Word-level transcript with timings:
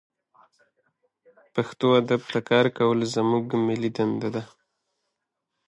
پښتو 1.53 1.85
ادب 2.01 2.21
ته 2.31 2.39
کار 2.49 2.65
کول 2.77 2.99
زمونږ 3.15 3.45
ملي 3.67 3.89
دنده 3.97 4.29
ده 4.35 4.43